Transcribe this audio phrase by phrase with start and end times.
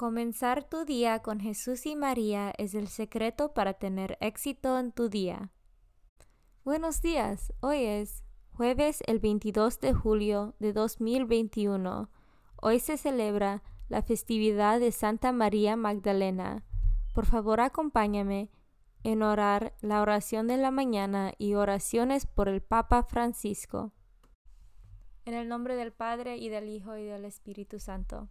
[0.00, 5.10] Comenzar tu día con Jesús y María es el secreto para tener éxito en tu
[5.10, 5.52] día.
[6.64, 12.08] Buenos días, hoy es jueves el 22 de julio de 2021.
[12.56, 16.64] Hoy se celebra la festividad de Santa María Magdalena.
[17.12, 18.48] Por favor acompáñame
[19.02, 23.92] en orar la oración de la mañana y oraciones por el Papa Francisco.
[25.26, 28.30] En el nombre del Padre y del Hijo y del Espíritu Santo.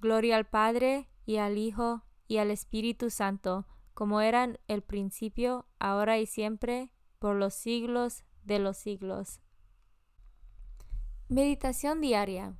[0.00, 6.18] Gloria al Padre, y al Hijo, y al Espíritu Santo, como eran el principio, ahora
[6.18, 9.40] y siempre, por los siglos de los siglos.
[11.28, 12.56] Meditación diaria.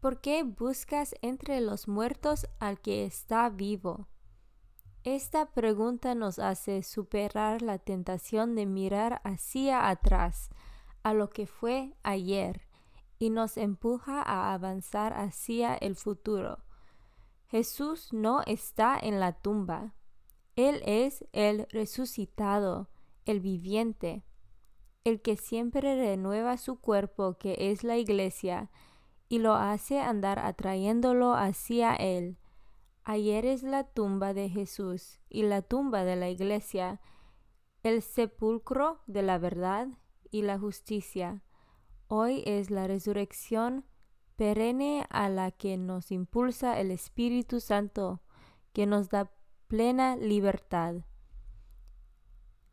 [0.00, 4.08] ¿Por qué buscas entre los muertos al que está vivo?
[5.02, 10.50] Esta pregunta nos hace superar la tentación de mirar hacia atrás,
[11.02, 12.69] a lo que fue ayer,
[13.20, 16.64] y nos empuja a avanzar hacia el futuro.
[17.48, 19.94] Jesús no está en la tumba.
[20.56, 22.88] Él es el resucitado,
[23.26, 24.24] el viviente,
[25.04, 28.70] el que siempre renueva su cuerpo que es la iglesia
[29.28, 32.38] y lo hace andar atrayéndolo hacia Él.
[33.04, 37.02] Ayer es la tumba de Jesús y la tumba de la iglesia,
[37.82, 39.88] el sepulcro de la verdad
[40.30, 41.42] y la justicia.
[42.12, 43.84] Hoy es la resurrección
[44.34, 48.20] perenne a la que nos impulsa el Espíritu Santo,
[48.72, 49.30] que nos da
[49.68, 51.04] plena libertad.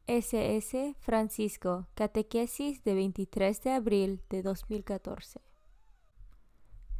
[0.07, 5.39] SS Francisco, Catequesis de 23 de abril de 2014.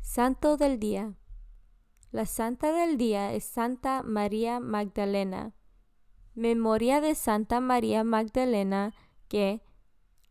[0.02, 1.16] Santo del Día.
[2.12, 5.56] La Santa del Día es Santa María Magdalena.
[6.36, 8.94] Memoria de Santa María Magdalena
[9.28, 9.64] que,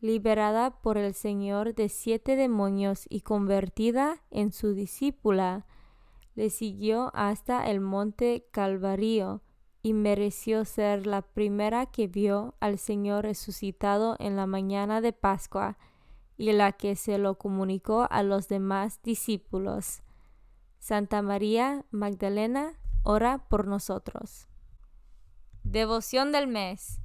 [0.00, 5.66] liberada por el Señor de siete demonios y convertida en su discípula,
[6.34, 9.42] le siguió hasta el monte Calvario
[9.82, 15.78] y mereció ser la primera que vio al Señor resucitado en la mañana de Pascua
[16.36, 20.02] y la que se lo comunicó a los demás discípulos.
[20.78, 24.48] Santa María Magdalena, ora por nosotros.
[25.62, 27.00] Devoción del mes.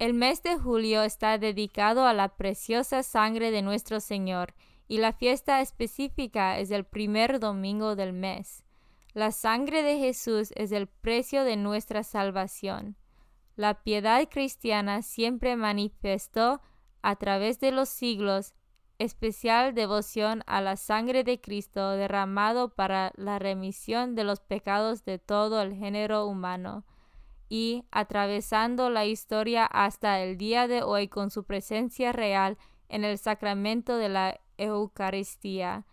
[0.00, 4.54] El mes de julio está dedicado a la preciosa sangre de nuestro Señor
[4.88, 8.64] y la fiesta específica es el primer domingo del mes.
[9.12, 12.96] La sangre de Jesús es el precio de nuestra salvación.
[13.54, 16.60] La piedad cristiana siempre manifestó
[17.00, 18.54] a través de los siglos
[18.98, 25.20] especial devoción a la sangre de Cristo derramado para la remisión de los pecados de
[25.20, 26.84] todo el género humano
[27.54, 32.58] y atravesando la historia hasta el día de hoy con su presencia real
[32.88, 35.86] en el sacramento de la Eucaristía.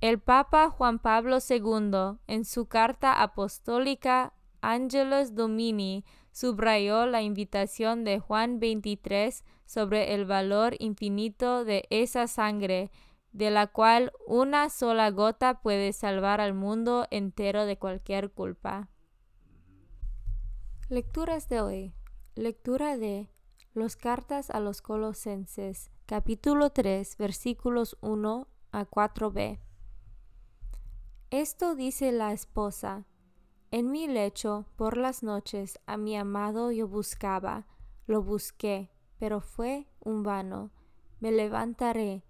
[0.00, 8.20] El Papa Juan Pablo II, en su carta apostólica Angelus Domini, subrayó la invitación de
[8.20, 12.92] Juan 23 sobre el valor infinito de esa sangre,
[13.32, 18.88] de la cual una sola gota puede salvar al mundo entero de cualquier culpa.
[20.90, 21.94] Lecturas de hoy.
[22.34, 23.28] Lectura de
[23.74, 29.58] Los cartas a los Colosenses, capítulo 3, versículos 1 a 4b.
[31.30, 33.04] Esto dice la esposa.
[33.70, 37.66] En mi lecho, por las noches, a mi amado yo buscaba,
[38.06, 40.70] lo busqué, pero fue un vano.
[41.20, 42.24] Me levantaré,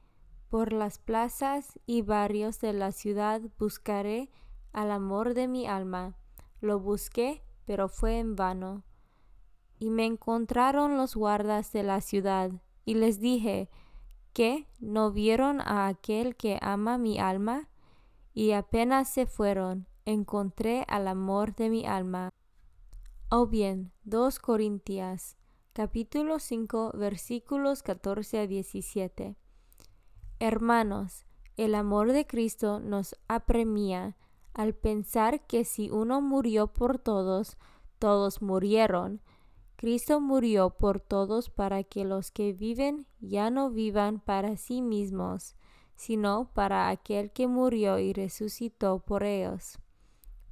[0.50, 4.32] por las plazas y barrios de la ciudad buscaré
[4.72, 6.16] al amor de mi alma.
[6.60, 8.82] Lo busqué, pero fue en vano.
[9.78, 12.50] Y me encontraron los guardas de la ciudad,
[12.84, 13.70] y les dije,
[14.32, 14.66] ¿qué?
[14.80, 17.68] ¿No vieron a aquel que ama mi alma?
[18.38, 22.30] y apenas se fueron, encontré al amor de mi alma.
[23.32, 25.36] O bien, 2 Corintias,
[25.72, 29.34] capítulo 5, versículos 14 a 17.
[30.38, 31.26] Hermanos,
[31.56, 34.16] el amor de Cristo nos apremia
[34.58, 37.56] al pensar que si uno murió por todos,
[38.00, 39.22] todos murieron.
[39.76, 45.54] Cristo murió por todos para que los que viven ya no vivan para sí mismos,
[45.94, 49.78] sino para aquel que murió y resucitó por ellos.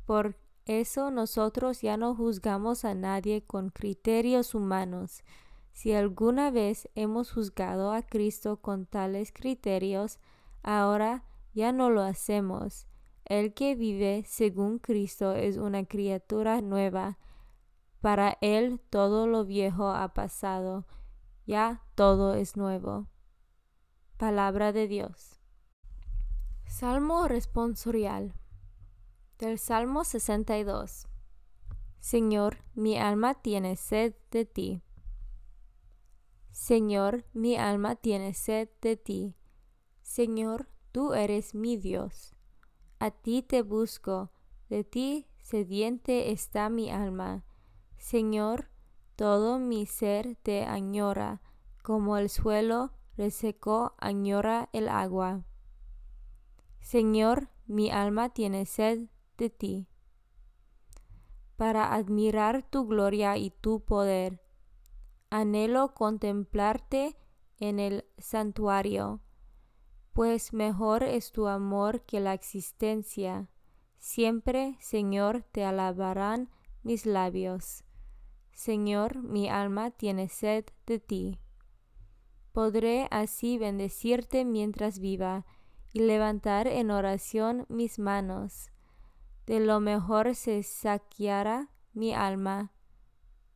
[0.04, 0.36] Por
[0.66, 5.24] eso nosotros ya no juzgamos a nadie con criterios humanos.
[5.72, 10.20] Si alguna vez hemos juzgado a Cristo con tales criterios,
[10.62, 11.24] ahora
[11.54, 12.86] ya no lo hacemos.
[13.26, 17.18] El que vive según Cristo es una criatura nueva.
[18.00, 20.86] Para él todo lo viejo ha pasado,
[21.44, 23.08] ya todo es nuevo.
[24.16, 25.40] Palabra de Dios.
[26.66, 28.32] Salmo responsorial
[29.38, 31.08] del Salmo 62.
[31.98, 34.82] Señor, mi alma tiene sed de ti.
[36.52, 39.34] Señor, mi alma tiene sed de ti.
[40.00, 42.35] Señor, tú eres mi Dios.
[42.98, 44.30] A ti te busco,
[44.70, 47.44] de ti sediente está mi alma.
[47.98, 48.70] Señor,
[49.16, 51.42] todo mi ser te añora,
[51.82, 55.44] como el suelo resecó añora el agua.
[56.80, 59.88] Señor, mi alma tiene sed de ti,
[61.56, 64.42] para admirar tu gloria y tu poder.
[65.30, 67.16] Anhelo contemplarte
[67.58, 69.20] en el santuario,
[70.16, 73.50] pues mejor es tu amor que la existencia.
[73.98, 76.48] Siempre, Señor, te alabarán
[76.82, 77.84] mis labios.
[78.50, 81.38] Señor, mi alma tiene sed de ti.
[82.52, 85.44] Podré así bendecirte mientras viva
[85.92, 88.72] y levantar en oración mis manos.
[89.44, 92.72] De lo mejor se saqueará mi alma.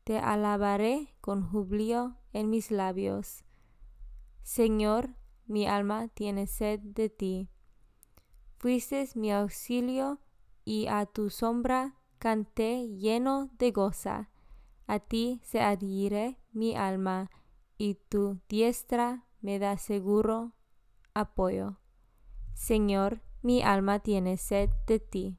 [0.05, 3.45] Te alabaré con júbilo en mis labios.
[4.43, 5.15] Señor,
[5.51, 7.49] mi alma tiene sed de ti.
[8.59, 10.21] Fuiste mi auxilio
[10.65, 14.31] y a tu sombra canté lleno de goza.
[14.87, 17.31] A ti se adhiere mi alma
[17.77, 20.53] y tu diestra me da seguro
[21.15, 21.81] apoyo.
[22.55, 25.39] Señor, mi alma tiene sed de ti.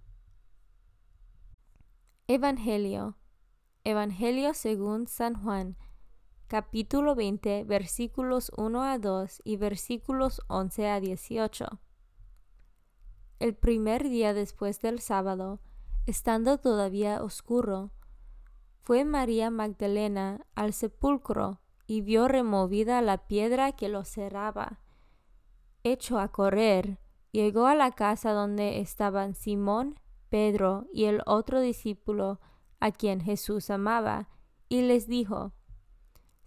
[2.27, 3.15] Evangelio.
[3.85, 5.77] Evangelio según San Juan,
[6.51, 11.79] capítulo 20, versículos 1 a 2 y versículos 11 a 18.
[13.39, 15.61] El primer día después del sábado,
[16.07, 17.93] estando todavía oscuro,
[18.81, 24.81] fue María Magdalena al sepulcro y vio removida la piedra que lo cerraba.
[25.85, 26.99] Hecho a correr,
[27.31, 32.41] Llegó a la casa donde estaban Simón, Pedro y el otro discípulo
[32.81, 34.27] a quien Jesús amaba,
[34.67, 35.53] y les dijo,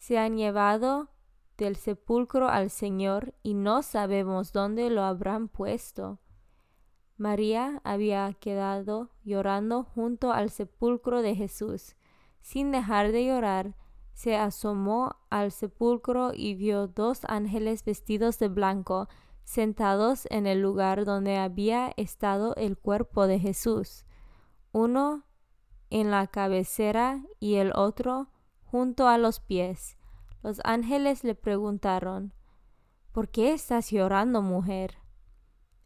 [0.04, 1.08] Se han llevado
[1.56, 6.18] del sepulcro al Señor y no sabemos dónde lo habrán puesto.
[7.16, 11.96] María había quedado llorando junto al sepulcro de Jesús.
[12.42, 13.76] Sin dejar de llorar,
[14.12, 19.08] se asomó al sepulcro y vio dos ángeles vestidos de blanco,
[19.42, 24.04] sentados en el lugar donde había estado el cuerpo de Jesús,
[24.70, 25.24] uno
[25.88, 28.28] en la cabecera y el otro
[28.74, 29.96] junto a los pies.
[30.42, 32.34] Los ángeles le preguntaron,
[33.12, 34.98] ¿Por qué estás llorando, mujer?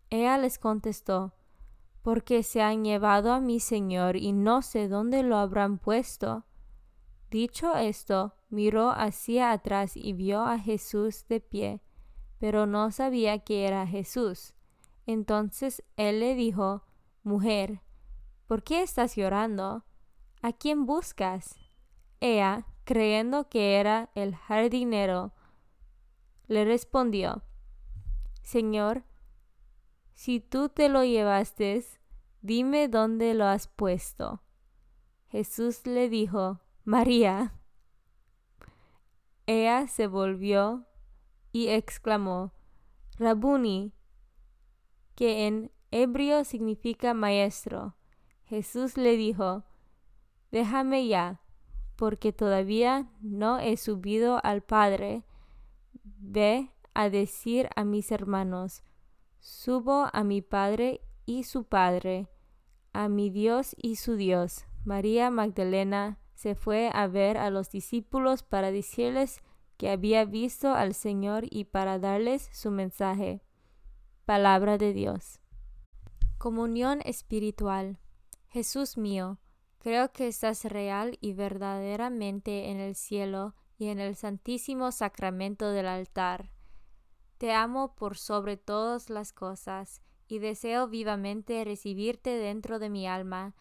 [0.09, 1.35] Ella les contestó,
[2.01, 6.47] porque se han llevado a mi Señor y no sé dónde lo habrán puesto.
[7.31, 11.83] Dicho esto, miró hacia atrás y vio a Jesús de pie
[12.39, 14.55] pero no sabía que era Jesús.
[15.05, 16.85] Entonces él le dijo,
[17.23, 17.83] Mujer,
[18.47, 19.85] ¿por qué estás llorando?
[20.41, 21.57] ¿A quién buscas?
[22.21, 25.35] Ella, creyendo que era el jardinero,
[26.47, 27.43] le respondió,
[28.41, 29.05] Señor,
[30.15, 31.85] si tú te lo llevaste,
[32.41, 34.41] dime dónde lo has puesto.
[35.29, 37.53] Jesús le dijo, María.
[39.45, 40.87] Ella se volvió
[41.53, 42.55] y exclamó,
[43.19, 43.93] Rabuni,
[45.15, 47.97] que en hebreo significa maestro.
[48.47, 49.65] Jesús le dijo,
[50.51, 51.43] Déjame ya,
[51.99, 55.25] porque todavía no he subido al Padre.
[56.05, 58.85] Ve a decir a mis hermanos,
[59.41, 62.29] Subo a mi Padre y su Padre,
[62.93, 64.65] a mi Dios y su Dios.
[64.85, 69.41] María Magdalena se fue a ver a los discípulos para decirles
[69.77, 73.43] que había visto al Señor y para darles su mensaje.
[74.25, 75.41] Palabra de Dios.
[76.39, 77.99] Comunión espiritual.
[78.47, 79.39] Jesús mío,
[79.79, 85.87] creo que estás real y verdaderamente en el cielo y en el santísimo sacramento del
[85.87, 86.51] altar.
[87.39, 93.55] Te amo por sobre todas las cosas y deseo vivamente recibirte dentro de mi alma,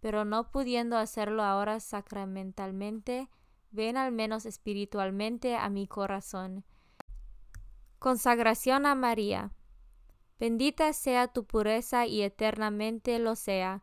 [0.00, 3.28] pero no pudiendo hacerlo ahora sacramentalmente,
[3.70, 6.64] ven al menos espiritualmente a mi corazón.
[7.98, 9.52] Consagración a María.
[10.38, 13.82] Bendita sea tu pureza y eternamente lo sea,